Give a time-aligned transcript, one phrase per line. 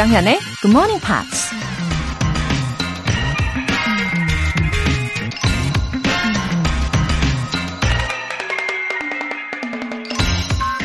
[0.00, 1.52] 조정현의 Good Morning Pops.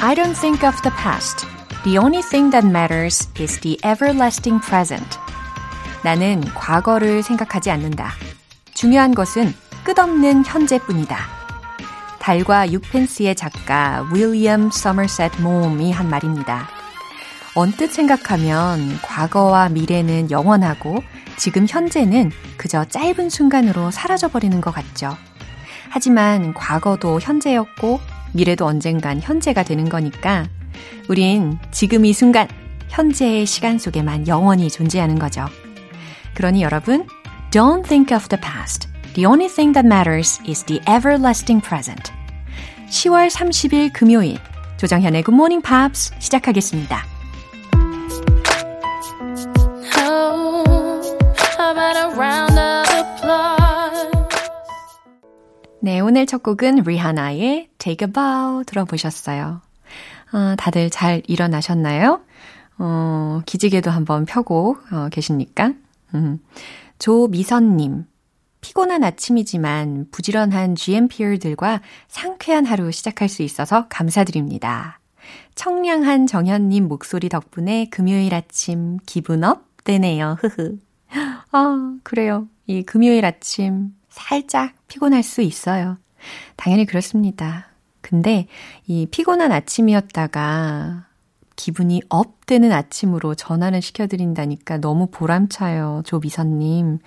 [0.01, 1.47] I don't think of the past.
[1.85, 5.17] The only thing that matters is the everlasting present.
[6.03, 8.11] 나는 과거를 생각하지 않는다.
[8.73, 9.53] 중요한 것은
[9.85, 11.17] 끝없는 현재뿐이다.
[12.19, 16.74] 달과 육펜스의 작가 윌리엄 서머셋 모음이 한 말입니다.
[17.55, 21.01] 언뜻 생각하면 과거와 미래는 영원하고
[21.37, 25.17] 지금 현재는 그저 짧은 순간으로 사라져버리는 것 같죠.
[25.89, 28.01] 하지만 과거도 현재였고
[28.33, 30.45] 미래도 언젠간 현재가 되는 거니까
[31.07, 32.49] 우린 지금 이 순간
[32.89, 35.45] 현재의 시간 속에만 영원히 존재하는 거죠.
[36.33, 37.07] 그러니 여러분,
[37.51, 38.89] don't think of the past.
[39.13, 42.11] The only thing that matters is the everlasting present.
[42.89, 44.37] 10월 30일 금요일
[44.75, 47.14] 조정현의 Good Morning Pops 시작하겠습니다.
[55.81, 59.61] 네, 오늘 첫 곡은 리하나의 Take a Bow 들어보셨어요.
[60.33, 62.21] 어, 다들 잘 일어나셨나요?
[62.79, 65.73] 어, 기지개도 한번 펴고 어, 계십니까?
[66.13, 66.39] 음.
[66.99, 68.05] 조미선님,
[68.61, 74.99] 피곤한 아침이지만 부지런한 GMPR들과 상쾌한 하루 시작할 수 있어서 감사드립니다.
[75.55, 80.37] 청량한 정현님 목소리 덕분에 금요일 아침 기분 업 되네요.
[80.39, 80.77] 흐흐.
[81.51, 82.47] 아, 그래요.
[82.67, 85.97] 이 금요일 아침 살짝 피곤할 수 있어요.
[86.55, 87.67] 당연히 그렇습니다.
[88.01, 88.47] 근데
[88.87, 91.05] 이 피곤한 아침이었다가
[91.55, 96.03] 기분이 업 되는 아침으로 전환을 시켜드린다니까 너무 보람차요.
[96.05, 96.99] 조미선님.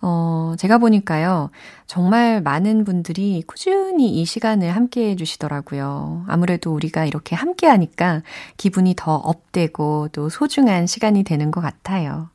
[0.00, 1.50] 어, 제가 보니까요.
[1.86, 6.24] 정말 많은 분들이 꾸준히 이 시간을 함께 해주시더라고요.
[6.28, 8.22] 아무래도 우리가 이렇게 함께 하니까
[8.56, 12.28] 기분이 더 업되고 또 소중한 시간이 되는 것 같아요.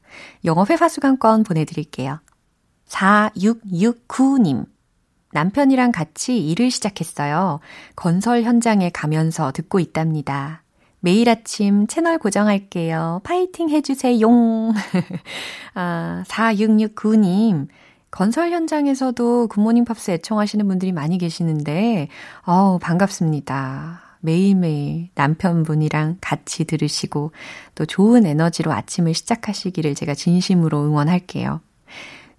[0.46, 2.19] 영어 회화 수강권 보내드릴게요.
[2.88, 4.66] 4669님.
[5.31, 7.59] 남편이랑 같이 일을 시작했어요.
[7.96, 10.62] 건설 현장에 가면서 듣고 있답니다.
[11.00, 13.22] 매일 아침 채널 고정할게요.
[13.24, 14.28] 파이팅 해주세요.
[15.74, 17.68] 아, 4669님.
[18.09, 22.09] 건설 현장에서도 굿모닝 팝스 애청하시는 분들이 많이 계시는데,
[22.45, 24.03] 어우, 반갑습니다.
[24.24, 27.32] 매일매일 남편분이랑 같이 들으시고,
[27.76, 31.62] 또 좋은 에너지로 아침을 시작하시기를 제가 진심으로 응원할게요.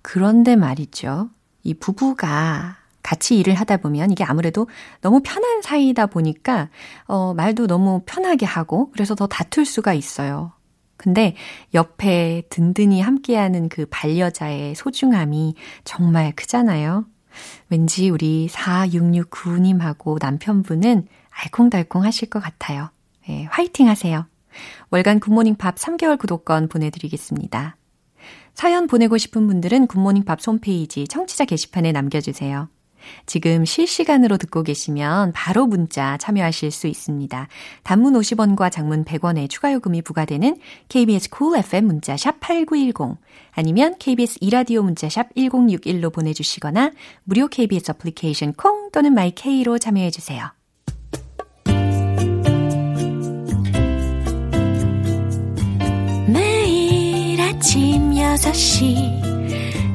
[0.02, 1.30] 그런데 말이죠.
[1.62, 4.66] 이 부부가 같이 일을 하다 보면 이게 아무래도
[5.00, 6.70] 너무 편한 사이다 보니까
[7.06, 10.52] 어 말도 너무 편하게 하고 그래서 더 다툴 수가 있어요.
[10.96, 11.36] 근데
[11.74, 17.04] 옆에 든든히 함께하는 그 반려자의 소중함이 정말 크잖아요.
[17.68, 22.90] 왠지 우리 4669님하고 남편분은 알콩달콩 하실 것 같아요.
[23.26, 24.26] 네, 화이팅 하세요.
[24.90, 27.76] 월간 굿모닝 팝 3개월 구독권 보내드리겠습니다.
[28.54, 32.68] 사연 보내고 싶은 분들은 굿모닝 팝 홈페이지 청취자 게시판에 남겨주세요.
[33.26, 37.48] 지금 실시간으로 듣고 계시면 바로 문자 참여하실 수 있습니다.
[37.82, 43.18] 단문 50원과 장문 100원의 추가 요금이 부과되는 KBS Cool FM 문자 샵 8910
[43.52, 46.92] 아니면 KBS 2라디오 문자 샵 1061로 보내 주시거나
[47.24, 50.50] 무료 KBS 애플리케이션 콩 또는 마이케이로 참여해 주세요.
[57.64, 59.33] 아침 6시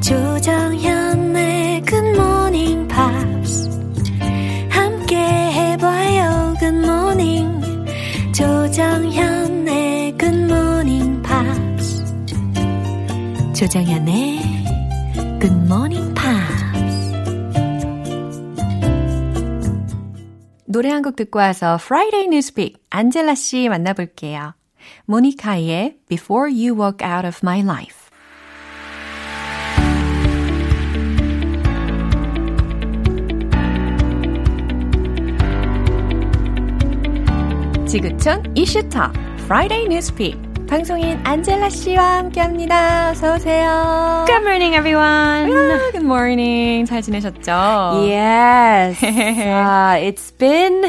[0.09, 3.70] 조정현의 굿모닝 팝스
[4.72, 7.62] 함께 해봐요 굿모닝
[8.34, 12.06] 조정현의 굿모닝 팝스
[13.53, 14.40] 조정현의
[15.42, 17.14] 굿모닝 팝스
[20.66, 24.56] 노래 한 곡 듣고 와서 Friday Newspeak 안젤라 씨 만나볼게요.
[25.06, 27.99] 모니카의 Before You Walk Out of My Life
[37.89, 39.13] 지구촌 이슈톡
[39.45, 43.10] Friday Newspeak 방송인 안젤라 씨와 함께합니다.
[43.10, 44.25] 어서 오세요.
[44.27, 45.53] Good morning, everyone.
[45.53, 46.86] Yeah, good morning.
[46.86, 48.09] 잘 지내셨죠?
[48.09, 49.01] Yes.
[49.03, 50.84] uh, it's been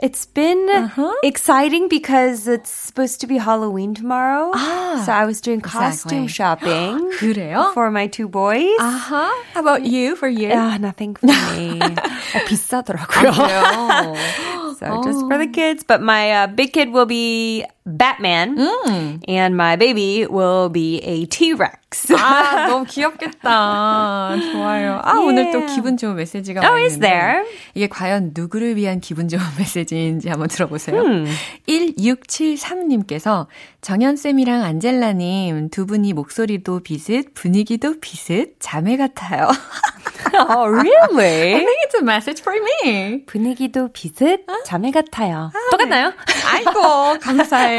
[0.00, 1.12] it's been uh-huh.
[1.24, 4.52] exciting because it's supposed to be Halloween tomorrow.
[4.54, 6.70] Ah, so I was doing costume exactly.
[6.70, 7.10] shopping.
[7.18, 7.74] 그래요?
[7.74, 8.78] For my two boys.
[8.78, 9.28] Uh-huh.
[9.54, 10.14] How about you?
[10.14, 10.52] For you?
[10.52, 11.80] Uh, nothing for me.
[11.80, 14.14] 어, 비싸더라고요.
[14.81, 15.03] So oh.
[15.03, 15.53] just for the oh.
[15.53, 15.83] kids.
[15.83, 19.23] But my uh, big kid will be Batman, mm.
[19.27, 22.13] and my baby will be a T-Rex.
[22.13, 24.37] 아, 너무 귀엽겠다.
[24.53, 25.01] 좋아요.
[25.03, 25.27] 아, yeah.
[25.27, 27.43] 오늘 또 기분 좋은 메시지가 Oh, is there?
[27.73, 31.01] 이게 과연 누구를 위한 기분 좋은 메시지인지 한번 들어보세요.
[31.01, 31.27] Hmm.
[31.67, 33.47] 1673님께서
[33.81, 39.49] 정연쌤이랑 안젤라님 두 분이 목소리도 비슷, 분위기도 비슷, 자매 같아요.
[40.37, 41.55] oh, really?
[41.55, 43.25] I think it's a message for me.
[43.25, 45.51] 분위기도 비슷, 자매 같아요.
[45.53, 46.09] 아, 똑같나요?
[46.09, 46.15] 네.
[46.47, 47.70] 아이고, 감사해요.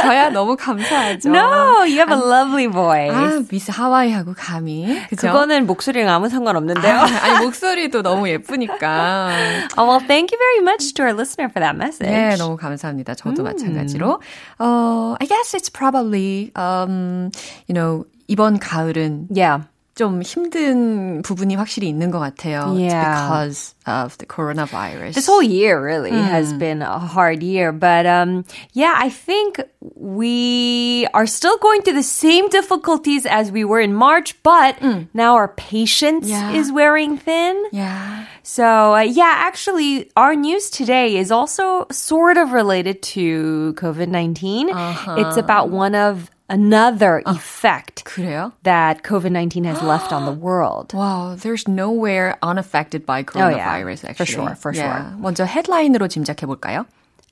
[0.00, 1.30] 저야 너무 감사하죠.
[1.30, 3.14] No, you have a lovely voice.
[3.14, 5.06] 아, 미스 하와이하고 감이.
[5.08, 5.28] 그죠?
[5.28, 6.94] 그거는 목소리랑 아무 상관없는데요.
[6.94, 9.30] 아, 아니, 목소리도 너무 예쁘니까.
[9.76, 12.08] oh, well, thank you very much to our listener for that message.
[12.08, 13.14] 네, 너무 감사합니다.
[13.14, 13.44] 저도 음.
[13.44, 14.20] 마찬가지로.
[14.58, 17.30] 어, I guess it's probably, um,
[17.68, 19.64] you know, 이번 가을은 yeah.
[19.97, 22.73] 좀 힘든 부분이 확실히 있는 것 같아요.
[22.75, 22.87] Yeah.
[22.87, 25.13] It's because of the coronavirus.
[25.13, 26.25] This whole year really mm.
[26.25, 28.43] has been a hard year, but um,
[28.73, 29.61] yeah, I think
[29.95, 35.07] we are still going through the same difficulties as we were in March, but mm.
[35.13, 36.53] now our patience yeah.
[36.53, 37.63] is wearing thin.
[37.71, 38.25] Yeah.
[38.41, 44.71] So uh, yeah, actually, our news today is also sort of related to COVID 19.
[44.71, 45.15] Uh-huh.
[45.19, 48.53] It's about one of another uh, effect 그래요?
[48.63, 50.93] that COVID-19 has left on the world.
[50.93, 54.09] Wow, there's nowhere unaffected by coronavirus, oh, yeah.
[54.09, 54.13] actually.
[54.13, 55.09] For sure, for yeah.
[55.09, 55.17] sure.
[55.19, 56.85] 먼저 헤드라인으로 짐작해 볼까요?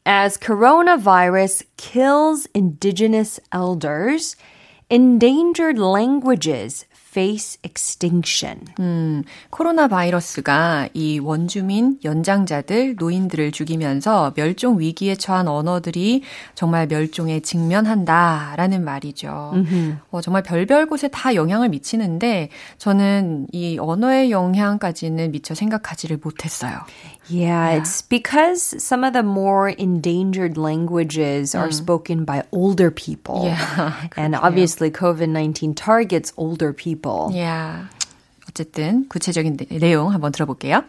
[0.05, 4.35] As coronavirus kills indigenous elders,
[4.89, 6.85] endangered languages
[7.16, 8.60] face extinction.
[8.78, 16.22] 음, 코로나 바이러스가 이 원주민, 연장자들, 노인들을 죽이면서 멸종 위기에 처한 언어들이
[16.54, 19.54] 정말 멸종에 직면한다라는 말이죠.
[20.10, 26.76] 어, 정말 별별 곳에 다 영향을 미치는데 저는 이 언어의 영향까지는 미처 생각하지를 못했어요.
[27.27, 31.59] Yeah, yeah, it's because some of the more endangered languages mm.
[31.59, 33.45] are spoken by older people.
[33.45, 34.07] Yeah.
[34.17, 37.31] and obviously COVID-19 targets older people.
[37.33, 37.87] Yeah.
[38.49, 40.83] 어쨌든 구체적인 내용 한번 들어볼게요.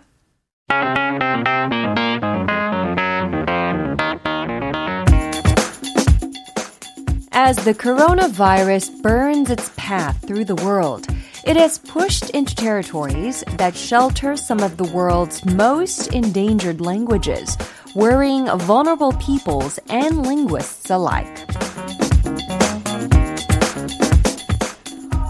[7.34, 11.06] As the coronavirus burns its path through the world,
[11.46, 17.56] it has pushed into territories that shelter some of the world's most endangered languages,
[17.94, 21.46] worrying vulnerable peoples and linguists alike.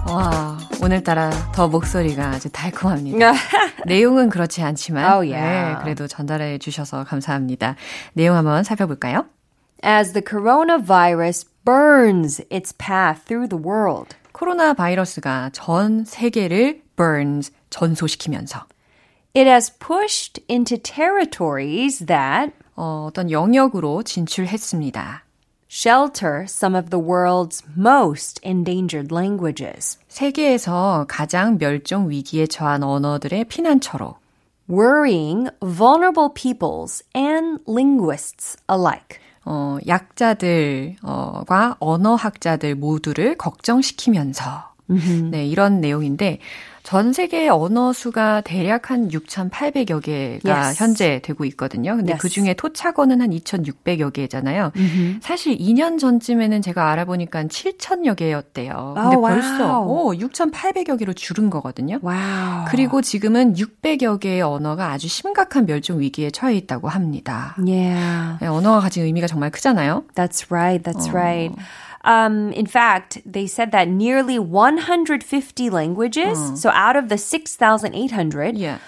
[0.06, 3.32] 와, 오늘따라 더 목소리가 아주 달콤합니다.
[3.86, 5.76] 내용은 그렇지 않지만 oh, yeah.
[5.76, 7.76] 네, 그래도 전달해 주셔서 감사합니다.
[8.12, 9.24] 내용 한번 살펴볼까요?
[9.82, 14.14] As the coronavirus burns its path through the world.
[14.37, 18.67] 코로나 바이러스가 전 세계를 burns, 전소시키면서
[19.35, 25.23] It has pushed into territories that 어, 어떤 영역으로 진출했습니다.
[25.67, 29.97] shelter some of the world's most endangered languages.
[30.07, 34.17] 세계에서 가장 멸종 위기에 처한 언어들의 피난처로
[34.69, 39.19] worrying vulnerable peoples and linguists alike.
[39.49, 44.73] 어, 약자들과 언어학자들 모두를 걱정시키면서.
[45.31, 46.39] 네, 이런 내용인데
[46.87, 50.81] 전 세계 언어 수가 대략 한 6,800여 개가 yes.
[50.81, 51.97] 현재 되고 있거든요.
[51.97, 52.21] 근데 yes.
[52.21, 54.71] 그 중에 토착어는 한 2,600여 개잖아요.
[54.73, 55.19] Mm-hmm.
[55.21, 58.93] 사실 2년 전쯤에는 제가 알아보니까 7,000여 개였대요.
[58.95, 60.13] 근데 oh, 벌써 wow.
[60.13, 61.99] 오, 6,800여 개로 줄은 거거든요.
[62.01, 62.67] Wow.
[62.69, 67.53] 그리고 지금은 600여 개의 언어가 아주 심각한 멸종 위기에 처해 있다고 합니다.
[67.57, 68.37] Yeah.
[68.39, 70.05] 네, 언어가 가진 의미가 정말 크잖아요.
[70.15, 70.89] That's right.
[70.89, 71.11] That's 어.
[71.11, 71.53] right.
[72.04, 76.56] Um, in fact, they said that nearly 150 languages, uh.
[76.56, 78.78] so out of the 6,800, yeah.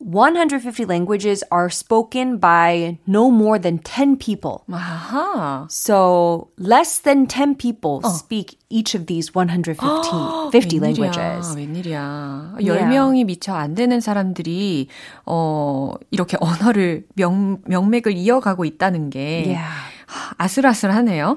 [0.00, 4.64] 150 languages are spoken by no more than 10 people.
[4.72, 5.66] Uh-huh.
[5.68, 8.08] So less than 10 people 어.
[8.08, 11.54] speak each of these 150 50 languages.
[11.54, 12.56] 웬일이야.
[12.60, 14.88] 10명이 미처 안 되는 사람들이
[15.26, 19.68] 어 이렇게 언어를 명 명맥을 이어가고 있다는 게 yeah.
[20.38, 21.36] 아슬아슬하네요.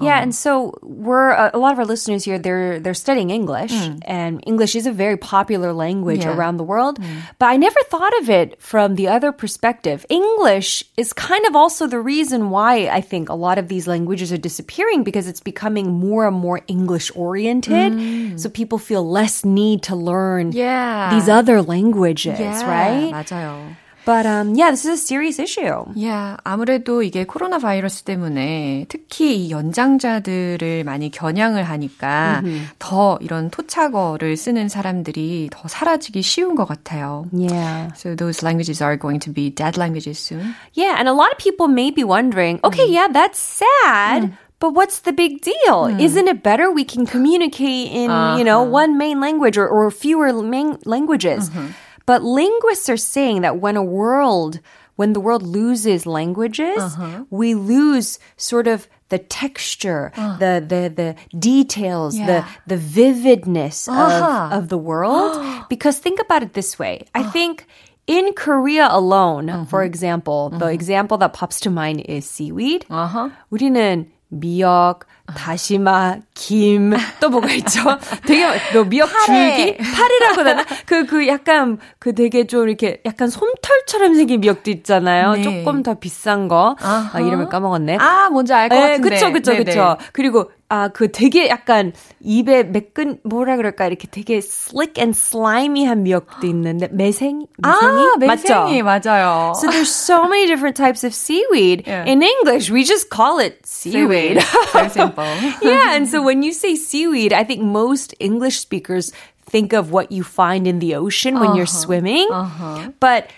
[0.00, 2.38] Yeah, and so we're uh, a lot of our listeners here.
[2.38, 3.98] They're they're studying English, mm.
[4.06, 6.34] and English is a very popular language yeah.
[6.34, 7.00] around the world.
[7.00, 7.22] Mm.
[7.38, 10.06] But I never thought of it from the other perspective.
[10.08, 14.32] English is kind of also the reason why I think a lot of these languages
[14.32, 17.92] are disappearing because it's becoming more and more English oriented.
[17.92, 18.38] Mm.
[18.38, 21.10] So people feel less need to learn yeah.
[21.10, 23.12] these other languages, yeah, right?
[23.12, 23.76] 맞아요.
[24.08, 25.84] But um, yeah, this is a serious issue.
[25.94, 32.68] Yeah, 아무래도 이게 코로나 바이러스 때문에 특히 이 연장자들을 많이 겨냥을 하니까 mm-hmm.
[32.78, 37.26] 더 이런 토착어를 쓰는 사람들이 더 사라지기 쉬운 것 같아요.
[37.32, 37.92] Yeah.
[37.96, 40.54] So those languages are going to be dead languages soon.
[40.72, 42.92] Yeah, and a lot of people may be wondering, okay, mm.
[42.92, 44.22] yeah, that's sad.
[44.22, 44.32] Mm.
[44.58, 45.92] But what's the big deal?
[45.92, 46.00] Mm.
[46.00, 48.38] Isn't it better we can communicate in, uh-huh.
[48.38, 51.50] you know, one main language or, or fewer main languages?
[51.50, 51.76] Mm-hmm.
[52.06, 54.60] But linguists are saying that when a world,
[54.96, 57.24] when the world loses languages, uh-huh.
[57.30, 60.36] we lose sort of the texture, uh.
[60.38, 62.26] the the the details, yeah.
[62.26, 64.52] the the vividness uh-huh.
[64.52, 65.36] of of the world.
[65.68, 67.04] because think about it this way.
[67.14, 67.30] I uh.
[67.30, 67.66] think
[68.06, 69.64] in Korea alone, uh-huh.
[69.66, 70.66] for example, the uh-huh.
[70.66, 72.86] example that pops to mind is seaweed.
[72.88, 73.30] Uh-huh.
[73.52, 74.06] 우리는
[74.39, 75.01] 미역,
[75.35, 77.79] 다시마, 김, 또 뭐가 있죠?
[78.27, 79.77] 되게, 뭐 미역 줄기?
[79.77, 80.65] 파리라고 하나?
[80.85, 85.33] 그, 그 약간, 그 되게 좀 이렇게 약간 솜털처럼 생긴 미역도 있잖아요.
[85.33, 85.41] 네.
[85.43, 86.75] 조금 더 비싼 거.
[86.81, 87.97] 아, 이름을 까먹었네.
[87.99, 89.09] 아, 뭔지 알 것 같은데.
[89.09, 89.63] 그쵸, 그쵸, 네네.
[89.63, 89.97] 그쵸.
[90.11, 96.46] 그리고 아, 그 되게 약간 입에 매끈, 뭐라 그럴까, 이렇게 되게 slick and slimy한 미역도
[96.46, 97.46] 있는데, 매생?
[97.56, 98.06] 매생이?
[98.12, 99.08] 아, 매생이, 맞죠?
[99.08, 99.52] 맞아요.
[99.56, 101.84] So there's so many different types of seaweed.
[101.86, 102.04] Yeah.
[102.04, 104.42] In English, we just call it seaweed.
[104.72, 105.24] Very simple.
[105.62, 109.12] yeah, and so when you say seaweed, I think most English speakers
[109.48, 111.56] think of what you find in the ocean when uh-huh.
[111.56, 112.28] you're swimming.
[112.30, 112.92] Uh-huh.
[113.00, 113.32] But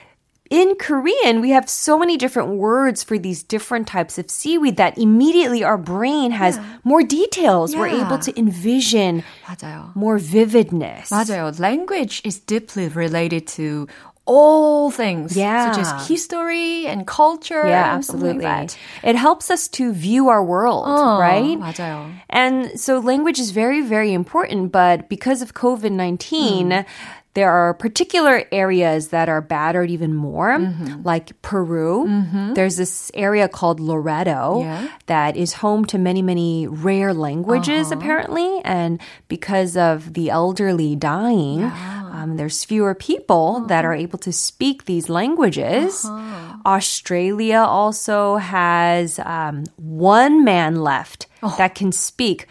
[0.50, 4.99] in Korean, we have so many different words for these different types of seaweed that
[4.99, 6.78] immediately our brain has yeah.
[6.83, 7.73] more details.
[7.73, 7.78] Yeah.
[7.78, 9.95] We're able to envision 맞아요.
[9.95, 11.11] more vividness.
[11.11, 11.57] 맞아요.
[11.61, 13.87] Language is deeply related to
[14.26, 15.71] all things, yeah.
[15.71, 17.66] such as history and culture.
[17.66, 18.45] Yeah, absolutely.
[18.45, 18.71] Like
[19.04, 21.59] it helps us to view our world, oh, right?
[21.59, 22.12] 맞아요.
[22.28, 26.87] And so language is very, very important, but because of COVID 19, mm
[27.36, 31.04] there are particular areas that are battered even more, mm-hmm.
[31.04, 32.08] like Peru.
[32.08, 32.54] Mm-hmm.
[32.54, 34.88] There's this area called Loreto yeah.
[35.08, 38.00] that is home to many, many rare languages, uh-huh.
[38.00, 38.62] apparently.
[38.63, 42.10] And because of the elderly dying, yeah.
[42.13, 43.68] um, there's fewer people uh-huh.
[43.68, 46.06] that are able to speak these languages.
[46.06, 46.58] Uh-huh.
[46.65, 51.54] Australia also has um, one man left oh.
[51.58, 52.48] that can speak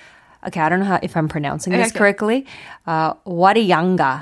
[0.47, 1.99] okay, I don't know how, if I'm pronouncing this okay.
[1.99, 2.47] correctly
[2.88, 4.22] Uh, Wariyanga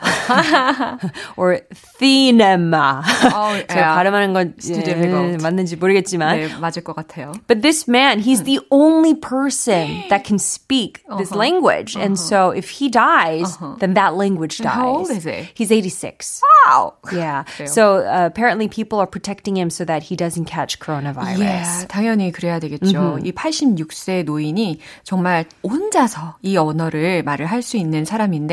[1.38, 1.62] or
[2.00, 3.02] Thinema.
[3.32, 3.96] Oh, 제가 yeah.
[3.96, 6.38] 발음하는 건 예, 맞는지 모르겠지만.
[6.38, 7.34] 네, 맞을 것 같아요.
[7.48, 11.40] But this man, he's the only person that can speak this uh-huh.
[11.40, 11.96] language.
[11.96, 12.06] Uh-huh.
[12.06, 13.76] And so if he dies, uh-huh.
[13.80, 14.74] then that language dies.
[14.74, 15.48] How old is he?
[15.54, 16.42] He's 86.
[16.66, 16.96] Wow.
[17.14, 17.46] Yeah.
[17.66, 21.40] So uh, apparently people are protecting him so that he doesn't catch coronavirus.
[21.40, 23.22] Yeah, 당연히 그래야 되겠죠.
[23.22, 23.26] Mm-hmm.
[23.26, 28.51] 이 86세 노인이 정말 혼자 혼자서 이 언어를 말을 할 수 있는 사람인데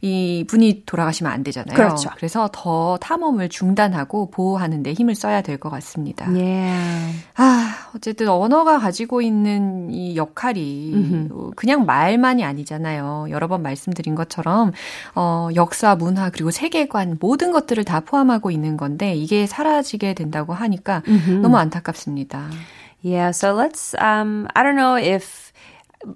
[0.00, 1.76] 이 분이 돌아가시면 안 되잖아요.
[1.76, 2.10] 그렇죠.
[2.16, 6.26] 그래서 더 탐험을 중단하고 보호하는 데 힘을 써야 될 것 같습니다.
[6.26, 7.20] Yeah.
[7.36, 11.50] 아, 어쨌든 언어가 가지고 있는 이 역할이 mm-hmm.
[11.54, 13.26] 그냥 말만이 아니잖아요.
[13.30, 14.72] 여러 번 말씀드린 것처럼
[15.14, 21.02] 어, 역사, 문화 그리고 세계관 모든 것들을 다 포함하고 있는 건데 이게 사라지게 된다고 하니까
[21.06, 21.42] mm-hmm.
[21.42, 22.48] 너무 안타깝습니다.
[23.02, 25.52] Yeah, so let's um I don't know if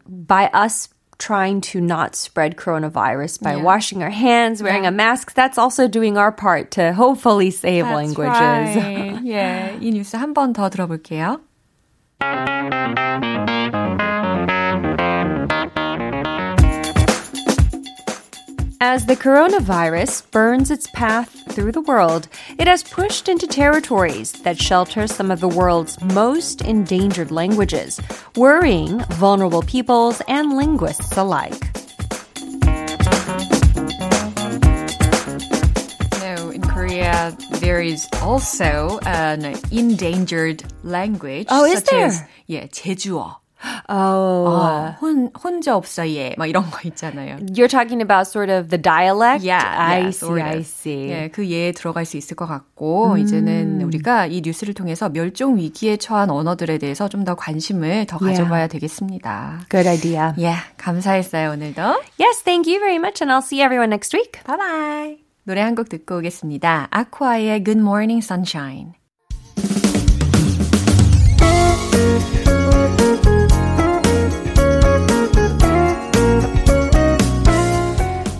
[0.07, 3.62] by us trying to not spread coronavirus by yeah.
[3.62, 4.90] washing our hands, wearing yeah.
[4.90, 8.76] a mask, that's also doing our part to hopefully save that's languages.
[8.76, 9.20] Right.
[9.24, 9.72] yeah.
[9.80, 11.42] 이 뉴스 한 번 더 들어볼게요.
[18.82, 24.58] As the coronavirus burns its path through the world, it has pushed into territories that
[24.60, 28.00] shelter some of the world's most endangered languages,
[28.36, 31.60] worrying vulnerable peoples and linguists alike.
[36.22, 41.48] No, in Korea, there is also an endangered language.
[41.50, 42.06] Oh, is there?
[42.06, 43.38] As, yeah, 제주어.
[43.89, 44.47] Oh.
[44.49, 46.35] 어, 혼, 혼자 없어 얘.
[46.39, 47.37] 막 이런 거 있잖아요.
[47.53, 49.45] You're talking about sort of the dialect?
[49.45, 49.61] Yeah.
[49.65, 51.11] I yeah, see, I see.
[51.11, 53.19] 예, 그 예에 들어갈 수 있을 것 같고, 음.
[53.19, 58.69] 이제는 우리가 이 뉴스를 통해서 멸종 위기에 처한 언어들에 대해서 좀 더 관심을 더 가져봐야
[58.69, 58.73] yeah.
[58.73, 59.61] 되겠습니다.
[59.71, 60.35] Good idea.
[60.37, 61.81] Yeah, 감사했어요, 오늘도.
[62.21, 64.43] Yes, thank you very much, and I'll see everyone next week.
[64.47, 65.17] Bye bye.
[65.45, 66.89] 노래 한 곡 듣고 오겠습니다.
[66.91, 69.04] 아쿠아의 Good Morning Sunshine.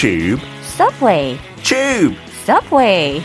[0.00, 0.40] Tube.
[0.62, 1.36] Subway.
[1.62, 2.16] Tube.
[2.48, 3.20] Subway.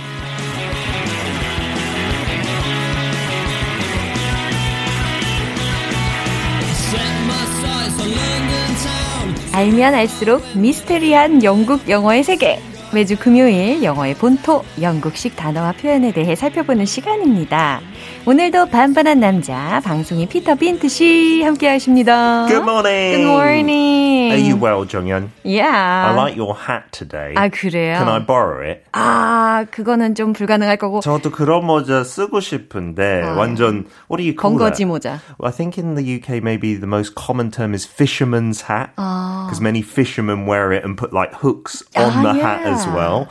[9.54, 12.60] 알면 알수록 미스테리한 영국 영어의 세계.
[12.94, 17.80] 매주 금요일 영어의 본토, 영국식 단어와 표현에 대해 살펴보는 시간입니다.
[18.26, 22.48] 오늘도 반반한 남자 방송인 피터 빈트 씨 함께 하십니다.
[22.48, 23.16] Good morning.
[23.18, 24.32] Good morning.
[24.32, 25.30] Are you well, 정연?
[25.44, 26.10] Yeah.
[26.10, 27.36] I like your hat today.
[27.36, 27.98] 아 그래요?
[28.00, 28.82] Can I borrow it?
[28.94, 31.02] 아 그거는 좀 불가능할 거고.
[31.02, 34.86] 저도 그런 모자 쓰고 싶은데 완전 what do you call 건거지?
[34.86, 35.20] 모자.
[35.44, 39.82] I think in the UK maybe the most common term is fisherman's hat because many
[39.84, 42.96] fishermen wear it and put like hooks on Ah, the hat as yeah.
[42.96, 43.28] well.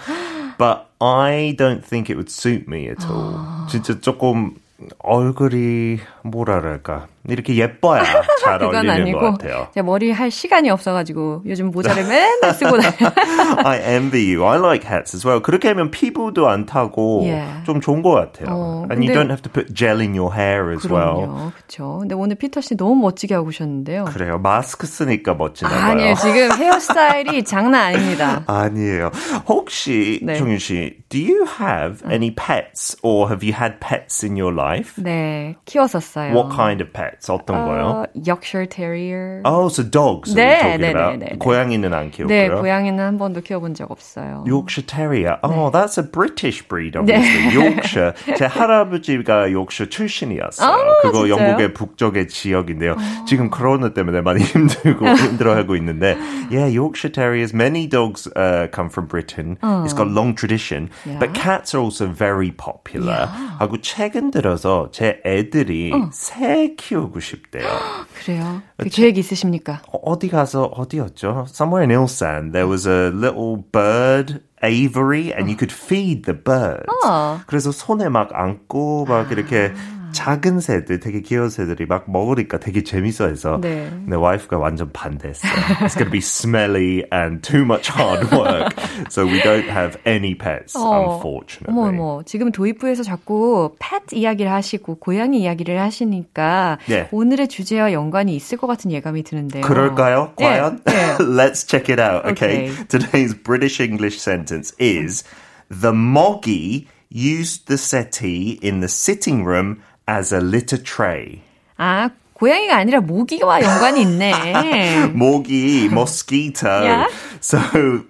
[0.57, 3.66] But I don't think it would suit me at all.
[3.69, 4.54] 진짜 조금
[4.99, 8.02] 얼굴이 뭐랄까 이렇게 예뻐야
[8.43, 9.69] 잘 그건 어울리는 것 아니고 같아요.
[9.75, 13.12] 제가 머리 할 시간이 없어가지고 요즘 모자를 맨날 쓰고 다녀요.
[13.64, 14.45] I envy you.
[14.47, 15.40] I like hats as well.
[15.43, 17.64] 그렇게 하면 피부도 안 타고 Yeah.
[17.64, 18.47] 좀 좋은 것 같아요.
[18.50, 21.14] 어, And you don't have to put gel in your hair as well.
[21.25, 21.99] 그럼요, 그렇죠.
[22.00, 24.04] 근데 오늘 피터 씨 너무 멋지게 하고 오셨는데요.
[24.04, 24.38] 그래요.
[24.38, 25.81] 마스크 쓰니까 멋지나 봐요.
[25.93, 28.43] 아니에요, 지금 헤어스타일이 장난 아닙니다.
[28.47, 29.11] 아니에요.
[29.49, 30.35] 혹시 네.
[30.35, 35.00] 종윤 씨, do you have any pets or have you had pets in your life?
[35.02, 36.33] 네, 키웠었어요.
[36.35, 37.13] What kind of pets?
[37.28, 37.83] 어떤 거요?
[37.85, 39.40] 어, Yorkshire Terrier.
[39.44, 40.35] Oh, so dogs.
[40.35, 40.92] 네, 네?
[40.92, 41.37] 네, 네, 네.
[41.38, 42.28] 고양이는 안 키웠고요.
[42.28, 44.44] 네, 고양이는 한 번도 키워본 적 없어요.
[44.47, 45.38] Yorkshire Terrier.
[45.42, 47.54] Oh, that's a British breed, obviously.
[47.54, 48.12] Yorkshire.
[48.37, 50.68] 제 할아버지가 Yorkshire 출신이었어요.
[50.68, 51.30] 아, 그거 진짜요?
[51.30, 52.97] 영국의 북쪽의 지역인데요.
[53.26, 56.16] 지금 코로나 때문에 많이 힘들고 힘들어하고 있는데,
[56.50, 57.54] yeah, Yorkshire Terriers.
[57.54, 59.56] Many dogs uh, come from Britain.
[59.85, 61.18] It's got long tradition, Yeah.
[61.18, 63.28] but cats are also very popular.
[63.59, 67.66] 하고 최근 들어서 제 애들이 새 키우 고 싶대요.
[68.14, 68.62] 그래요?
[68.76, 69.82] 그 계획 있으십니까?
[69.88, 71.46] 어, 어디 가서 어디였죠?
[71.49, 76.87] Somewhere in Ilsan, there was a little bird aviary, and you could feed the birds.
[77.04, 77.40] 어.
[77.46, 79.73] 그래서 손에 막 안고 막 이렇게
[80.14, 83.90] 작은 새들, 되게 귀여운 새들이 막 먹으니까 되게 재밌어해서 네.
[84.06, 85.52] 내 와이프가 완전 반대했어요.
[85.85, 88.75] It's going to be smelly and too much hard work,
[89.11, 91.68] so we don't have any pets, 어, unfortunately.
[91.68, 97.09] 어머 어머 지금 도입부에서 자꾸 pet 이야기를 하시고 고양이 이야기를 하시니까 네.
[97.12, 99.62] 오늘의 주제와 연관이 있을 것 같은 예감이 드는데요.
[99.62, 100.33] 그럴까요?
[100.38, 100.81] 네, 과연?
[100.85, 100.92] 네.
[101.18, 102.24] Let's check it out.
[102.27, 102.70] Okay.
[102.70, 102.87] Okay.
[102.88, 105.24] Today's British English sentence is
[105.70, 111.41] The moggy used the settee in the sitting room as a litter tray.
[111.78, 115.12] 아 고양이가 아니라 모기와 연관이 있네.
[115.13, 116.84] Moggy, mosquito.
[116.84, 117.08] Yeah.
[117.41, 117.60] So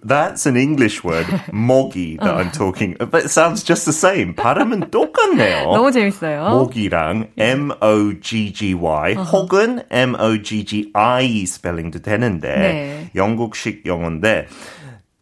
[0.04, 2.96] that's an English word, moggy, that I'm talking.
[3.00, 4.36] But it sounds just the same.
[4.36, 5.72] 발음은 똑같네요.
[5.74, 6.50] 너무 재밌어요.
[6.50, 13.10] 모기랑 M-O-G-G-Y 혹은 M-O-G-G-I 스펠링도 되는데 네.
[13.16, 14.48] 영국식 영어인데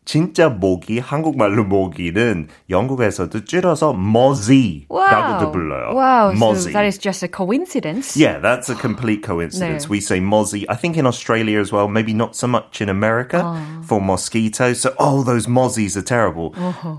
[0.04, 5.94] 진짜 모기, 한국말로 모기는 영국에서도 줄여서 mozzi라고도 불러요.
[5.94, 6.72] Wow, so mozzie.
[6.72, 8.16] that is just a coincidence.
[8.16, 9.86] Yeah, that's a complete coincidence.
[9.86, 9.88] 네.
[9.88, 10.66] We say mozzie.
[10.68, 14.80] I think in Australia as well, maybe not so much in America for mosquitoes.
[14.80, 16.50] So, oh, those mozzies are terrible.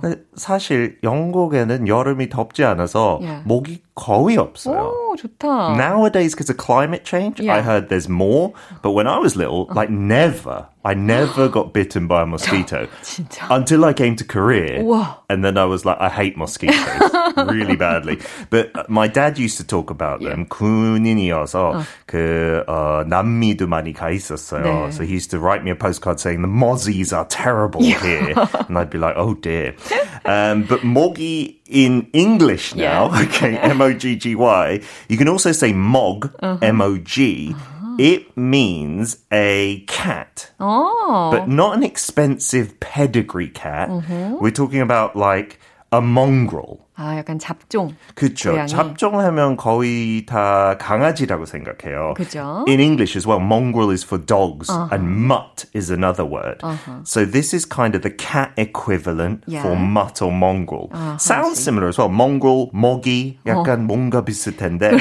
[0.02, 3.44] 근데 사실 영국에는 여름이 덥지 않아서 Yeah.
[3.46, 4.93] 모기 거의 없어요.
[5.13, 5.75] 오 좋다.
[5.77, 7.55] Nowadays, because of climate change, Yeah.
[7.57, 8.53] I heard there's more.
[8.83, 13.47] But when I was little, like never, I never got bitten by a mosquito 진짜.
[13.51, 14.81] until I came to Korea.
[14.83, 15.17] 우와.
[15.29, 16.79] And then I was like, I hate mosquitoes
[17.37, 18.19] really badly.
[18.51, 20.47] But uh, my dad used to talk about them.
[20.47, 24.63] 군인이어서 그 어, 남미도 많이 가 있었어요.
[24.63, 24.93] 네.
[24.93, 28.33] So he used to write me a postcard saying the mozzies are terrible here,
[28.69, 29.75] and I'd be like, oh dear.
[30.25, 33.22] Um, but moggy in English now, Yeah.
[33.24, 34.82] okay, M O G G Y.
[35.10, 36.60] You can also say mog, uh-huh.
[36.62, 37.54] M O G.
[37.54, 37.96] Uh-huh.
[38.00, 41.30] It means a cat 어.
[41.32, 43.88] but not an expensive pedigree cat.
[43.90, 44.38] Mm-hmm.
[44.42, 45.60] We're talking about like
[45.93, 46.77] a mongrel.
[46.97, 47.95] 아 약간 잡종.
[48.15, 48.51] 그쵸.
[48.53, 48.69] 고양이.
[48.69, 52.13] 잡종하면 거의 다 강아지라고 생각해요.
[52.15, 52.65] 그죠.
[52.69, 56.61] In English as well, mongrel is for dogs and mutt is another word.
[57.05, 59.63] So this is kind of the cat equivalent Yeah.
[59.63, 60.91] for mutt or mongrel.
[61.19, 62.11] Sounds similar as well.
[62.11, 64.99] mongrel, moggy, 약간 뭔가 비슷한데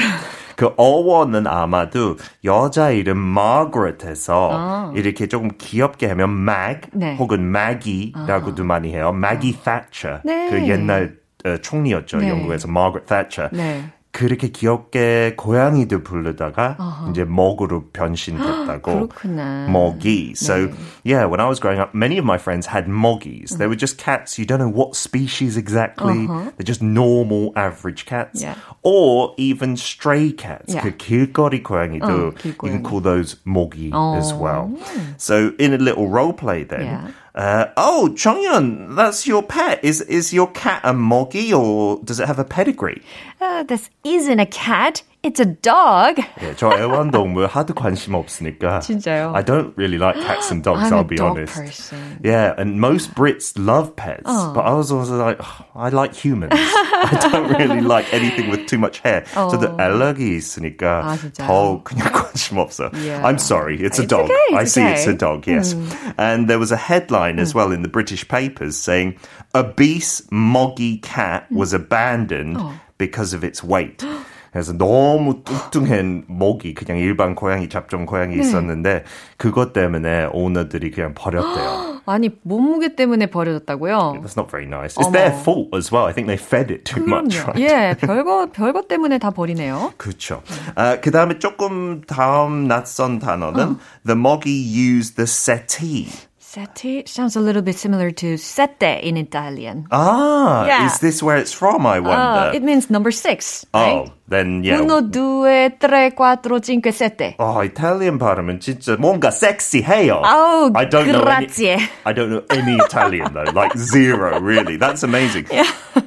[0.55, 7.15] 그 어원은 아마도 여자 이름 Margaret에서 이렇게 조금 귀엽게 하면 Mag 네.
[7.15, 9.11] 혹은 Maggie라고도 많이 해요.
[9.13, 10.49] Maggie Thatcher 네.
[10.49, 12.29] 그 옛날 어, 총리였죠 네.
[12.29, 13.49] 영국에서 Margaret Thatcher.
[13.51, 13.83] 네.
[14.12, 16.76] 그렇게 귀엽게 고양이도 부르다가
[17.10, 19.08] 이제 먹으로 변신됐다고.
[19.08, 19.68] 그렇구나.
[19.68, 20.34] Moggy.
[20.34, 20.70] So,
[21.04, 23.58] yeah, when I was growing up, many of my friends had moggies.
[23.58, 24.38] They were just cats.
[24.38, 26.26] You don't know what species exactly.
[26.26, 28.42] They're just normal, average cats.
[28.42, 28.56] Yeah.
[28.82, 30.74] Or even stray cats.
[30.74, 30.82] Yeah.
[30.82, 32.70] 그 길거리 고양이도, 어, you 길고양이.
[32.72, 34.16] can call those moggy 어.
[34.16, 34.72] as well.
[35.18, 37.06] So, in a little role play then, Yeah.
[37.35, 39.83] Uh, oh, Chongyun, that's your pet.
[39.83, 43.01] Is is your cat a moggy or does it have a pedigree?
[43.41, 45.01] Uh, this isn't a cat.
[45.22, 46.22] It's a dog.
[46.40, 48.78] 예, 저 애완동물 하도 관심 없으니까.
[48.78, 49.32] 진짜요?
[49.34, 51.58] I don't really like cats and dogs, I'm I'll a be dog honest.
[51.58, 52.20] person.
[52.22, 54.52] Yeah, and most Brits love pets, Oh.
[54.54, 56.52] but I was also like, oh, I like humans.
[56.54, 59.24] I don't really like anything with too much hair.
[59.34, 61.46] 저도 알러기 있으니까 아, 진짜요?
[61.48, 62.88] 더 그냥 관심 없어.
[62.94, 63.20] Yeah.
[63.26, 64.30] I'm sorry, it's a It's dog.
[64.30, 65.18] okay, I it's see it's a okay.
[65.18, 65.74] dog, yes.
[66.16, 69.18] And there was a headline as well in the British papers saying,
[69.52, 72.56] obese moggy cat was abandoned
[72.98, 74.06] because of its weight.
[74.53, 79.03] 그래서 너무 뚱뚱한 모기 그냥 일반 고양이 잡종 고양이 있었는데
[79.37, 82.01] 그것 때문에 오너들이 그냥 버렸대요.
[82.05, 84.21] 아니 몸무게 때문에 버려졌다고요?
[84.21, 84.95] That's not very nice.
[84.95, 85.11] It's 어머.
[85.11, 86.05] their fault as well.
[86.05, 87.47] I think they fed it too much, 그럼요.
[87.47, 87.63] right?
[87.63, 89.93] 예, 별거 별거 때문에 다 버리네요.
[89.97, 90.43] 그렇죠.
[90.75, 96.07] 아, 그 다음에 조금 다음 낯선 단어는 the moggy used the settee.
[96.52, 99.86] Settee sounds a little bit similar to sette in Italian.
[99.90, 100.86] Ah, Yeah.
[100.86, 102.56] is this where it's from, I Uh, wonder?
[102.56, 104.12] it means number six, oh, right?
[104.28, 104.80] then yeah.
[104.80, 105.44] Uno, due,
[105.78, 107.34] tre, quattro, cinque, sette.
[107.38, 110.22] Oh, Italian 발음은 진짜 뭔가 섹시해요.
[110.24, 111.76] Oh, I don't know any, grazie.
[112.06, 114.76] I don't know any Italian though, like zero really.
[114.78, 115.46] That's amazing.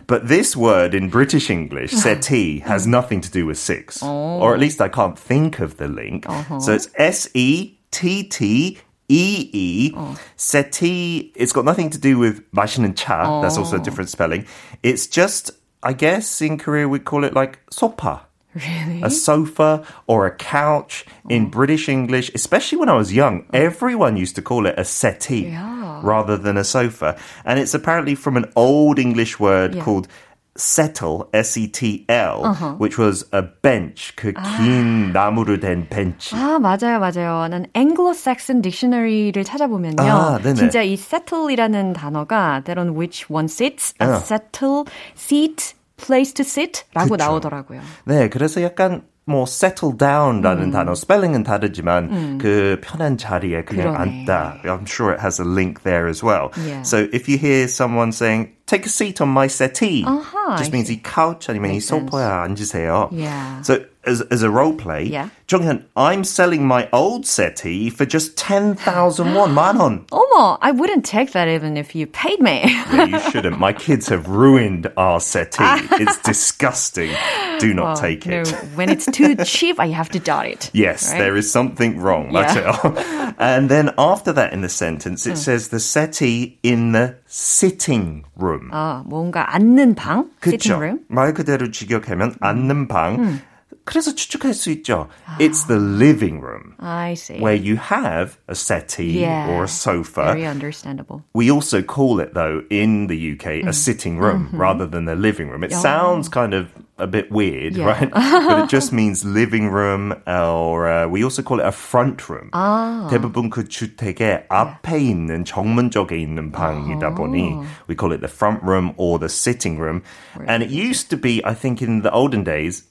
[0.08, 4.60] But this word in British English, settee, has nothing to do with six, or at
[4.60, 6.26] least I can't think of the link.
[6.60, 8.80] So it's S E T T.
[9.09, 9.93] E-E.
[9.97, 10.19] Oh.
[10.37, 13.25] Seti, it's got nothing to do with Mashin and Cha.
[13.27, 13.43] Oh.
[13.43, 13.83] That's also a oh.
[13.83, 14.47] different spelling.
[14.83, 15.51] It's just,
[15.83, 18.23] I guess in Korea we call it like sopa.
[18.55, 19.03] Really?
[19.03, 21.49] A sofa or a couch in oh.
[21.49, 23.59] British English, especially when I was young, oh.
[23.59, 26.01] everyone used to call it a settee yeah.
[26.03, 27.19] rather than a sofa.
[27.45, 29.85] And it's apparently from an old English word yeah.
[29.85, 30.09] called
[30.58, 36.36] settle, S-E-T-L, which was a bench, 그 긴 나무로 된 벤치.
[36.36, 37.48] 아, 맞아요, 맞아요.
[37.48, 40.02] 난 Anglo-Saxon dictionary를 찾아보면요.
[40.02, 40.56] 아, 네네.
[40.56, 44.16] 진짜 이 settle이라는 단어가 that on which one sits, a 아.
[44.18, 44.84] settle,
[45.16, 47.24] seat, place to sit 라고 그쵸.
[47.24, 47.82] 나오더라고요.
[48.06, 54.26] 네, 그래서 약간 뭐 settle down라는 단어 스펠링은 다르지만 그 편한 자리에 그냥 그러네.
[54.26, 54.58] 앉다.
[54.66, 56.50] I'm sure it has a link there as well.
[56.58, 56.82] Yeah.
[56.82, 60.78] So if you hear someone saying take a seat on my settee, 아하, just I
[60.78, 62.10] means 이 couch 아니면 이 Makes sense.
[62.10, 63.10] 소파에 앉으세요.
[63.12, 63.62] Yeah.
[63.64, 65.30] So as as a role play, Yeah.
[65.48, 70.06] 정현, I'm selling my old settee for just 10,000 won, 만 원.
[70.12, 72.64] 어머, I wouldn't take that even if you paid me.
[72.92, 73.60] Yeah, you shouldn't.
[73.60, 75.64] My kids have ruined our settee.
[76.02, 77.12] It's disgusting.
[77.60, 78.50] Do not take No, it.
[78.76, 80.72] when it's too cheap, I have to dot it.
[80.74, 81.20] Yes, right?
[81.20, 82.32] there is something wrong.
[82.32, 82.48] Yeah.
[82.48, 83.36] 맞아요.
[83.38, 88.70] and then after that in the sentence, it says the settee in the sitting room.
[88.74, 90.80] 아, 뭔가 앉는 방, sitting 그쵸?
[90.80, 91.00] room.
[91.08, 93.42] 말 그대로 직역하면 앉는 방.
[93.86, 95.08] 그래서 추측할 수 있죠.
[95.40, 97.40] It's the living room I see.
[97.42, 99.50] where you have a settee Yeah.
[99.50, 100.34] or a sofa.
[100.34, 101.24] Very understandable.
[101.34, 103.68] We also call it, though, in the UK, Mm.
[103.70, 104.62] a sitting room Mm-hmm.
[104.62, 105.64] rather than a living room.
[105.64, 106.68] It sounds kind of
[107.00, 107.86] a bit weird, Yeah.
[107.90, 108.12] right?
[108.12, 112.50] but it just means living room, or uh, we also call it a front room.
[112.54, 113.08] 아.
[113.10, 117.58] 대부분 그 주택의 앞에 있는 정문 쪽에 있는 방이다 보니
[117.90, 120.04] we call it the front room or the sitting room.
[120.48, 122.84] And it used to be, I think, in the olden days,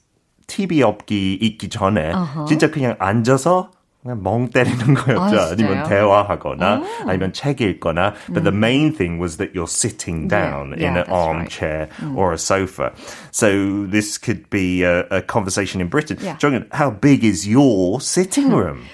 [0.47, 2.11] TV 업기 있기 전에
[2.47, 3.71] 진짜 그냥 앉아서
[4.01, 5.39] 그냥 멍 때리는 거였죠.
[5.39, 5.83] 아, 아니면 진짜요?
[5.87, 8.15] 대화하거나 아니면 책 읽거나.
[8.33, 11.27] But the main thing was that you're sitting down Yeah, in yeah, an that's right.
[11.37, 12.93] armchair or a sofa.
[13.31, 16.17] So this could be a, a conversation in Britain.
[16.19, 16.35] Yeah.
[16.37, 18.85] John, how big is your sitting room?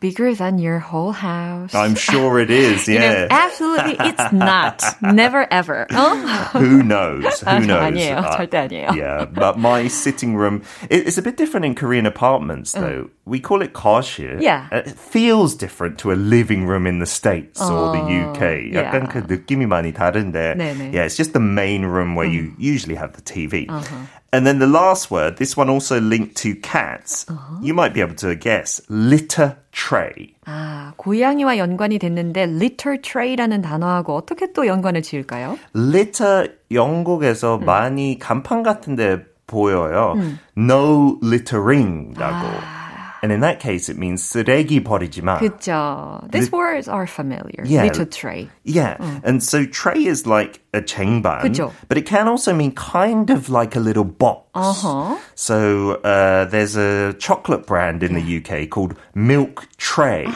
[0.00, 1.72] Bigger than your whole house.
[1.72, 3.28] I'm sure it is, You know, yeah.
[3.30, 4.82] absolutely, it's not.
[5.00, 5.86] Never ever.
[5.90, 6.58] 어?
[6.58, 7.22] Who knows?
[7.46, 7.94] Who knows?
[7.94, 8.16] 아니에요.
[8.18, 8.96] Uh, 절대 아니에요.
[8.96, 13.10] yeah, but my sitting room, it, it's a bit different in Korean apartments, though.
[13.26, 14.38] We call it 거실.
[14.38, 14.42] Mm.
[14.42, 14.66] Yeah.
[14.72, 18.66] Uh, It feels different to a living room in the States or the UK.
[18.74, 18.90] yeah.
[18.90, 20.56] 약간 그 느낌이 많이 다른데.
[20.58, 20.94] 네네.
[20.94, 23.70] Yeah, it's just the main room where you usually have the TV.
[23.70, 23.94] Uh-huh.
[24.32, 27.24] And then the last word, this one also linked to cats.
[27.28, 27.60] Uh-huh.
[27.62, 28.82] You might be able to guess.
[28.88, 30.34] Litter tray.
[30.46, 35.58] 아, 고양이와 연관이 됐는데 litter tray라는 단어하고 어떻게 또 연관을 지을까요?
[35.74, 37.64] litter 영국에서 음.
[37.64, 40.14] 많이 간판 같은데 보여요.
[40.56, 42.46] No littering라고.
[42.46, 42.79] 아.
[43.22, 45.38] And in that case, it means 쓰레기 버리지 마.
[45.38, 46.30] 그죠.
[46.30, 47.64] These words are familiar.
[47.64, 47.84] Yeah.
[47.84, 48.48] litter tray.
[48.64, 51.72] Yeah, and so tray is like a 쟁반, 그죠.
[51.88, 54.48] but it can also mean kind of like a little box.
[54.54, 55.16] Uh-huh.
[55.34, 60.26] So uh, there's a chocolate brand in the UK called Milk Tray.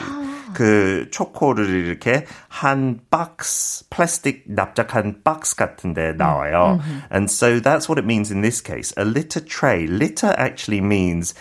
[0.53, 6.81] 그 초코를 이렇게 한 박스 플라스틱 납작한 박스 같은데 나와요.
[7.11, 8.93] And so that's what it means in this case.
[8.97, 9.87] A litter tray.
[9.87, 11.35] Litter actually means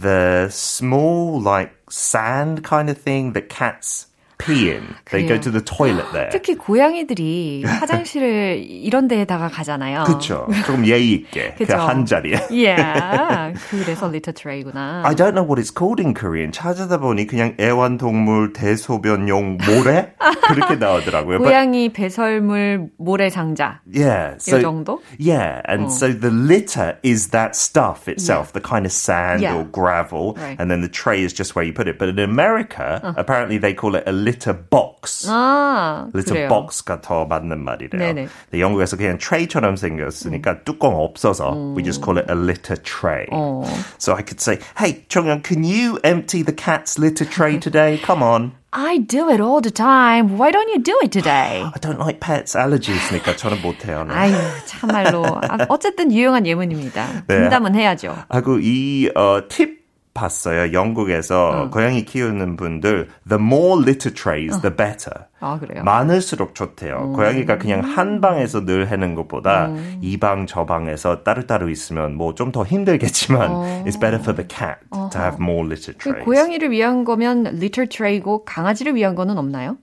[0.00, 4.06] the small like sand kind of thing that cats
[4.39, 4.83] pee in.
[5.11, 6.27] They go to the toilet there.
[6.29, 10.03] 특히 고양이들이 화장실을 이런 데에다가 가잖아요.
[10.03, 10.45] 그렇죠.
[10.65, 12.47] 조금 예의 있게 그 한 자리에.
[12.51, 13.57] yeah.
[13.69, 15.03] 그래서 litter tray구나.
[15.05, 16.51] I don't know what it's called in Korean.
[16.51, 20.13] 찾아다 보니 그냥 애완동물 대소변용 모래
[20.49, 21.39] 그렇게 나오더라고요.
[21.39, 23.79] 고양이 But, 배설물 모래 상자.
[23.87, 24.35] Yeah.
[24.39, 25.01] So, 이 정도?
[25.17, 25.61] Yeah.
[25.65, 25.89] And oh.
[25.89, 28.59] so the litter is that stuff itself, yeah.
[28.59, 29.55] the kind of sand yeah.
[29.55, 30.59] or gravel, right.
[30.59, 31.97] and then the tray is just where you put it.
[31.97, 33.13] But in America, uh.
[33.15, 34.28] apparently they call it a litter
[34.69, 35.27] box.
[35.29, 36.49] 아, litter 그래요.
[36.49, 37.99] box가 더 맞는 말이래요.
[37.99, 38.27] 네네.
[38.49, 40.61] 근데 영국에서 그냥 트레이처럼 생겼으니까 음.
[40.65, 41.75] 뚜껑 없어서 음.
[41.75, 43.25] we just call it a litter tray.
[43.31, 43.63] 어.
[43.97, 47.99] So I could say, hey, 정연, can you empty the cat's litter tray today?
[48.03, 48.53] Come on.
[48.77, 50.37] I do it all the time.
[50.37, 51.63] Why don't you do it today?
[51.63, 52.57] I don't like pets.
[52.57, 54.03] allergies니까 저는 못해요.
[54.03, 54.13] 네.
[54.13, 54.33] 아유,
[54.65, 55.23] 참말로.
[55.69, 57.23] 어쨌든 유용한 예문입니다.
[57.27, 57.79] 분담은 네.
[57.79, 58.17] 해야죠.
[58.27, 59.78] 하고 이 어, 팁
[60.12, 60.72] 봤어요.
[60.72, 61.70] 영국에서 어.
[61.70, 64.60] 고양이 키우는 분들 the more litter trays, 어.
[64.60, 65.26] the better.
[65.40, 65.84] 아, 그래요?
[65.84, 66.96] 많을수록 좋대요.
[66.96, 67.12] 음.
[67.14, 69.98] 고양이가 그냥 한 방에서 늘 해는 것보다 음.
[70.02, 73.84] 이방 저 방에서 따로따로 있으면 뭐 좀 더 힘들겠지만 어.
[73.86, 75.10] it's better for the cat 어허.
[75.10, 76.24] to have more litter trays.
[76.24, 79.76] 고양이를 위한 거면 litter tray고 강아지를 위한 거는 없나요?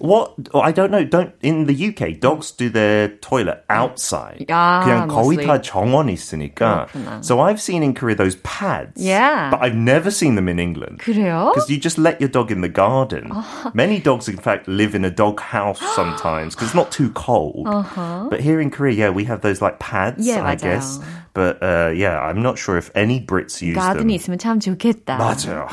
[0.00, 1.04] What oh, I don't know.
[1.04, 4.46] Don't in the UK dogs do their toilet outside.
[4.48, 5.46] 아, 그냥 거의 mostly.
[5.46, 6.86] 다 정원 있으니까.
[6.88, 7.22] 그렇구나.
[7.22, 8.96] So I've seen in Korea those pads.
[8.96, 9.50] Yeah.
[9.50, 11.00] But I've never seen them in England.
[11.00, 11.52] 그래요?
[11.52, 13.30] Because you just let your dog in the garden.
[13.74, 17.68] Many dogs, in fact, live in a dog house sometimes because it's not too cold.
[17.68, 18.28] Uh-huh.
[18.30, 20.26] But here in Korea, yeah, we have those like pads.
[20.26, 20.60] Yeah, I 맞아요.
[20.62, 20.98] guess.
[21.34, 23.82] But uh, yeah, I'm not sure if any Brits use them.
[23.82, 25.16] 가든이 있으면 참 좋겠다.
[25.18, 25.68] 맞아요.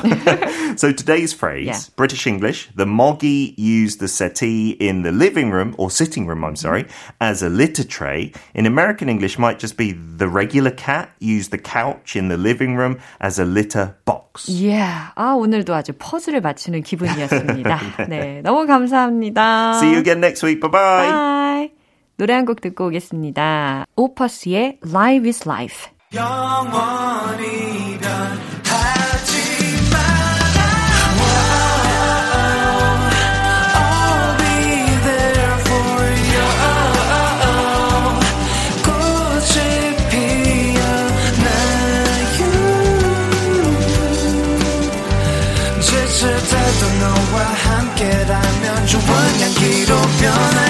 [0.78, 1.80] so today's phrase, Yeah.
[1.96, 6.54] British English, the moggy used the settee in the living room, or sitting room, I'm
[6.56, 6.86] sorry,
[7.20, 8.32] as a litter tray.
[8.54, 12.76] In American English might just be the regular cat used the couch in the living
[12.76, 14.48] room as a litter box.
[14.48, 15.10] Yeah.
[15.16, 18.06] 아, 오늘도 아주 퍼즐을 맞추는 기분이었습니다.
[18.08, 18.40] 네.
[18.42, 19.74] 너무 감사합니다.
[19.80, 20.60] See you again next week.
[20.60, 21.10] Bye-bye.
[21.10, 21.81] Bye.
[22.23, 23.85] 노래 한 곡 듣고 오겠습니다.
[23.97, 25.91] 오퍼스의 Live is Life.
[26.09, 26.53] 거야
[50.23, 50.62] girl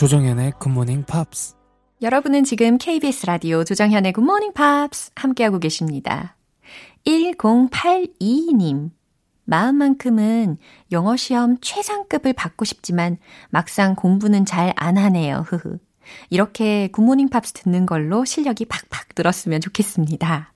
[0.00, 1.56] 조정현의 굿모닝 팝스.
[2.00, 6.38] 여러분은 지금 KBS 라디오 조정현의 Morning Pops 함께하고 계십니다.
[7.04, 8.92] 1082님.
[9.44, 10.56] 마음만큼은
[10.90, 13.18] 영어 시험 최상급을 받고 싶지만
[13.50, 15.44] 막상 공부는 잘 안 하네요.
[15.46, 15.76] 흐흐.
[16.30, 20.54] 이렇게 굿모닝 팝스 듣는 걸로 실력이 팍팍 늘었으면 좋겠습니다.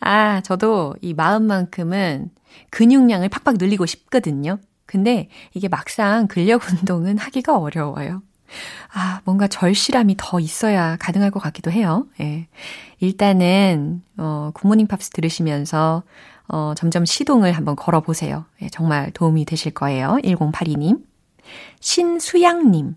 [0.00, 2.30] 아, 저도 이 마음만큼은
[2.70, 4.58] 근육량을 팍팍 늘리고 싶거든요.
[4.86, 8.22] 근데 이게 막상 근력 운동은 하기가 어려워요.
[8.92, 12.06] 아, 뭔가 절실함이 더 있어야 가능할 것 같기도 해요.
[12.20, 12.48] 예.
[13.00, 16.02] 일단은, 어, 굿모닝 팝스 들으시면서,
[16.48, 18.44] 어, 점점 시동을 한번 걸어보세요.
[18.62, 20.18] 예, 정말 도움이 되실 거예요.
[20.22, 21.02] 1082님.
[21.80, 22.96] 신수양님.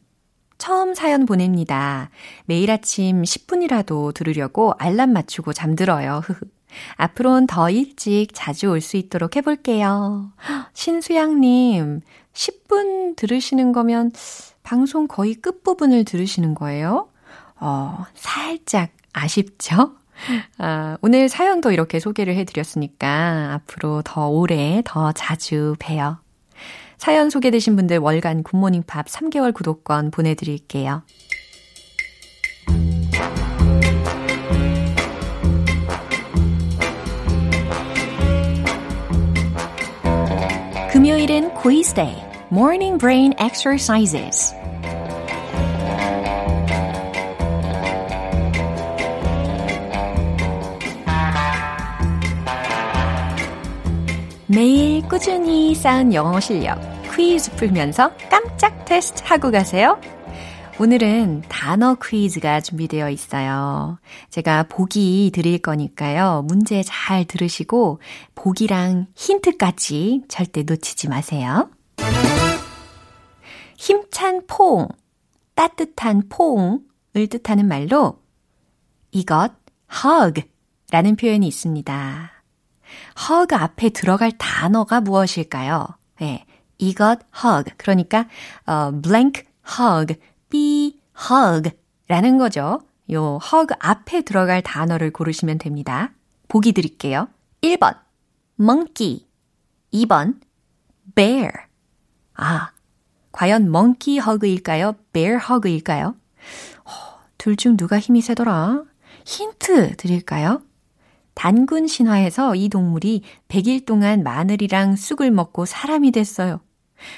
[0.57, 2.09] 처음 사연 보냅니다.
[2.45, 6.21] 매일 아침 10분이라도 들으려고 알람 맞추고 잠들어요.
[6.97, 10.31] 앞으로는 더 일찍 자주 올 수 있도록 해볼게요.
[10.73, 12.01] 신수양님,
[12.33, 14.11] 10분 들으시는 거면
[14.65, 17.07] 방송 거의 끝부분을 들으시는 거예요?
[17.59, 19.93] 어, 살짝 아쉽죠?
[20.57, 26.17] 아, 오늘 사연도 이렇게 소개를 해드렸으니까 앞으로 더 오래, 더 자주 봬요.
[26.97, 31.03] 사연 소개되신 분들 월간 굿모닝 팝 3개월 구독권 보내드릴게요.
[40.91, 41.51] 금요일은
[41.93, 44.53] day, morning brain exercises.
[54.47, 56.79] 매일 꾸준히 쌓은 영어 실력
[57.13, 59.99] 퀴즈 풀면서 깜짝 테스트 하고 가세요.
[60.79, 63.97] 오늘은 단어 퀴즈가 준비되어 있어요.
[64.29, 66.43] 제가 보기 드릴 거니까요.
[66.45, 68.01] 문제 잘 들으시고
[68.35, 71.69] 보기랑 힌트까지 절대 놓치지 마세요.
[73.77, 74.87] 힘찬 포옹,
[75.55, 78.19] 따뜻한 포옹을 뜻하는 말로
[79.11, 79.51] 이것
[79.91, 80.43] hug
[80.91, 82.31] 라는 표현이 있습니다.
[83.29, 85.87] hug 앞에 들어갈 단어가 무엇일까요?
[86.19, 86.45] 네,
[86.77, 87.71] 이것 hug.
[87.77, 88.27] 그러니까
[88.65, 89.43] 어, blank
[89.79, 90.15] hug,
[90.49, 91.71] be hug
[92.07, 92.81] 라는 거죠.
[93.11, 96.11] 요 hug 앞에 들어갈 단어를 고르시면 됩니다.
[96.47, 97.27] 보기 드릴게요.
[97.61, 97.97] 1번
[98.59, 99.27] monkey,
[99.93, 100.39] 2번
[101.15, 101.64] bear.
[102.35, 102.71] 아,
[103.31, 104.93] 과연 monkey hug일까요?
[105.13, 106.15] bear hug일까요?
[106.85, 106.91] 어,
[107.37, 108.83] 둘중 누가 힘이 세더라?
[109.25, 110.61] 힌트 드릴까요?
[111.33, 116.61] 단군 신화에서 이 동물이 100일 동안 마늘이랑 쑥을 먹고 사람이 됐어요.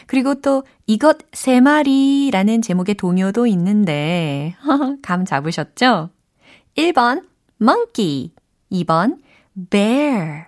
[0.07, 4.55] 그리고 또 이것 세 마리라는 제목의 동요도 있는데
[5.03, 6.09] 감 잡으셨죠?
[6.75, 7.25] 1번
[7.61, 8.31] monkey,
[8.71, 9.19] 2번
[9.69, 10.45] bear.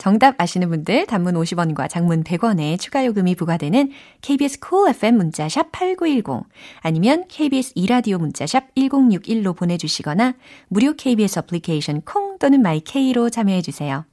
[0.00, 3.90] 정답 아시는 분들 단문 50원과 장문 100원에 추가 요금이 부과되는
[4.22, 6.48] KBS cool FM 문자샵 8910
[6.80, 10.36] 아니면 KBS 이라디오 문자샵 1061로 보내주시거나
[10.68, 14.06] 무료 KBS 애플리케이션 콩 또는 마이케이로 참여해 주세요.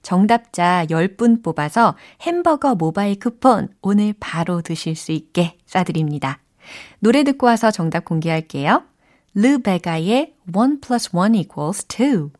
[0.00, 6.38] 정답자 10분 뽑아서 햄버거 모바일 쿠폰 오늘 바로 드실 수 있게 쏴드립니다.
[7.00, 8.84] 노래 듣고 와서 정답 공개할게요.
[9.34, 12.30] 르베가의 1 plus 1 equals 2.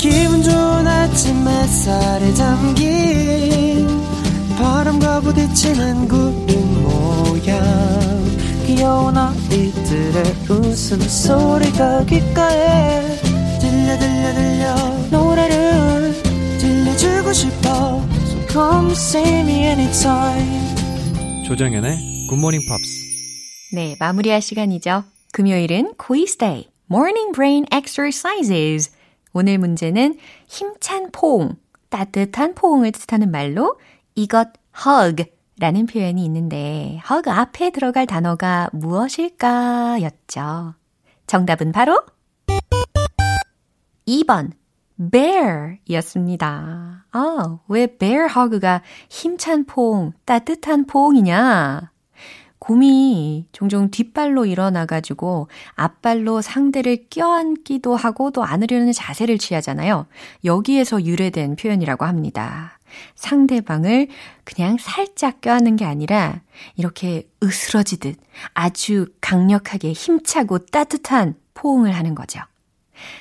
[0.00, 3.86] 기분 좋은 아침 햇살에 담긴
[4.56, 7.60] 바람과 부딪히는 구름 모양
[8.64, 13.20] 귀여운 아이들의 웃음소리가 귓가에
[13.60, 14.74] 들려 들려 들려
[15.10, 16.14] 노래를
[16.58, 23.74] 들려주고 싶어 So come see me anytime 조정연의 굿모닝 팝스.
[23.74, 25.04] 네, 마무리할 시간이죠.
[25.32, 28.90] 금요일은 quiz day, morning brain exercises.
[29.32, 30.16] 오늘 문제는
[30.46, 31.56] 힘찬 포옹,
[31.88, 33.78] 따뜻한 포옹을 뜻하는 말로
[34.14, 34.48] 이것
[34.86, 35.24] hug
[35.58, 40.74] 라는 표현이 있는데 hug 앞에 들어갈 단어가 무엇일까 였죠.
[41.26, 42.02] 정답은 바로
[44.06, 44.52] 2번
[45.12, 47.06] bear 이었습니다.
[47.10, 51.92] 아, 왜 bear hug가 힘찬 포옹, 따뜻한 포옹이냐?
[52.60, 60.06] 곰이 종종 뒷발로 일어나가지고 앞발로 상대를 껴안기도 하고 또 안으려는 자세를 취하잖아요.
[60.44, 62.78] 여기에서 유래된 표현이라고 합니다.
[63.14, 64.08] 상대방을
[64.44, 66.42] 그냥 살짝 껴안는 게 아니라
[66.76, 68.20] 이렇게 으스러지듯
[68.52, 72.40] 아주 강력하게 힘차고 따뜻한 포옹을 하는 거죠.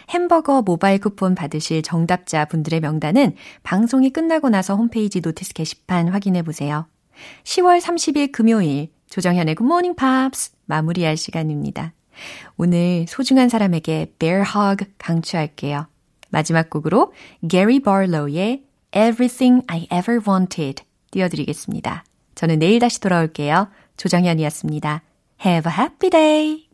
[0.09, 6.87] 햄버거 모바일 쿠폰 받으실 정답자 분들의 명단은 방송이 끝나고 나서 홈페이지 notice 게시판 확인해 보세요.
[7.43, 11.93] 10월 30일 금요일 조정현의 Good Morning Pops 마무리할 시간입니다.
[12.57, 15.87] 오늘 소중한 사람에게 bear hug 강추할게요.
[16.29, 17.13] 마지막 곡으로
[17.49, 18.63] Gary Barlow의
[18.95, 22.03] Everything I Ever Wanted 띄워드리겠습니다.
[22.35, 23.69] 저는 내일 다시 돌아올게요.
[23.97, 25.01] 조정현이었습니다.
[25.45, 26.65] Have a happy day!